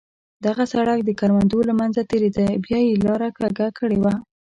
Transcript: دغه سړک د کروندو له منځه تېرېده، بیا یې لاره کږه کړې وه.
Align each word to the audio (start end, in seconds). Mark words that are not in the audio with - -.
دغه 0.45 0.63
سړک 0.73 0.99
د 1.03 1.09
کروندو 1.19 1.59
له 1.69 1.73
منځه 1.79 2.01
تېرېده، 2.11 2.45
بیا 2.65 2.79
یې 2.87 3.01
لاره 3.05 3.29
کږه 3.39 3.67
کړې 3.77 3.97
وه. 4.03 4.13